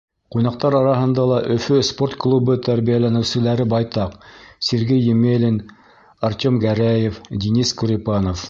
Ҡунаҡтар 0.35 0.75
араһында 0.77 1.25
ла 1.31 1.35
Өфө 1.55 1.77
спорт 1.89 2.15
клубы 2.23 2.55
тәрбиәләнеүселәре 2.69 3.67
байтаҡ: 3.75 4.17
Сергей 4.71 5.05
Емелин, 5.11 5.63
Артем 6.31 6.61
Гәрәев, 6.69 7.25
Денис 7.45 7.81
Курепанов. 7.83 8.37